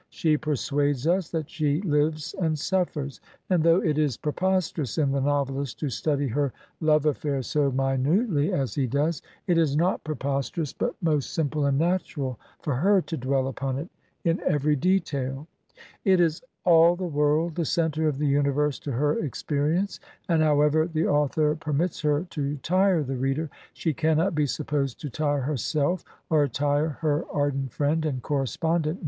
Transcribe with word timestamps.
She 0.09 0.35
persuades 0.35 1.05
us 1.05 1.29
that 1.29 1.47
she 1.47 1.79
lives 1.81 2.33
and 2.41 2.57
suffers; 2.57 3.21
and 3.51 3.61
though 3.61 3.83
it 3.83 3.99
is 3.99 4.17
preposterous 4.17 4.97
in 4.97 5.11
the 5.11 5.21
novelist 5.21 5.77
to 5.81 5.89
study 5.91 6.25
her 6.29 6.51
love 6.79 7.05
affair 7.05 7.43
so 7.43 7.71
minutely 7.71 8.51
as 8.51 8.73
he 8.73 8.87
does, 8.87 9.21
it 9.45 9.59
is 9.59 9.75
not 9.75 10.03
preposterous 10.03 10.73
but 10.73 10.95
most 11.03 11.35
simple 11.35 11.67
and 11.67 11.77
natural 11.77 12.39
for 12.63 12.77
her 12.77 12.99
to 13.03 13.15
dwell 13.15 13.47
upon 13.47 13.77
it 13.77 13.89
in 14.23 14.37
Digitized 14.37 14.39
by 14.39 14.41
VjOOQIC 14.41 14.41
HEROINES 14.41 14.41
OF 14.41 14.41
FICTION 14.41 14.55
every 14.55 14.75
detail 14.75 15.47
It 16.03 16.19
is 16.19 16.41
all 16.63 16.95
the 16.95 17.03
world, 17.03 17.53
the 17.53 17.65
centre 17.65 18.07
of 18.07 18.17
the 18.17 18.25
uni 18.25 18.49
verse 18.49 18.79
to 18.79 18.93
her 18.93 19.19
experience, 19.23 19.99
and 20.27 20.41
however 20.41 20.87
the 20.87 21.05
author 21.05 21.53
per 21.55 21.73
mits 21.73 22.01
her 22.01 22.23
to 22.31 22.57
tire 22.63 23.03
the 23.03 23.17
reader, 23.17 23.51
she 23.71 23.93
cannot 23.93 24.33
be 24.33 24.47
supposed 24.47 24.99
to 25.01 25.11
tire 25.11 25.41
herself 25.41 26.03
or 26.31 26.47
tire 26.47 26.89
her 27.01 27.23
ardent 27.31 27.71
friend 27.71 28.03
and 28.03 28.23
correspondent. 28.23 28.99